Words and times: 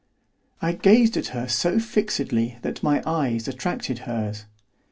I 0.63 0.71
gazed 0.71 1.15
at 1.15 1.27
her 1.27 1.47
so 1.47 1.77
fixedly 1.77 2.57
that 2.63 2.81
my 2.81 3.03
eyes 3.05 3.47
attracted 3.47 3.99
hers. 4.09 4.45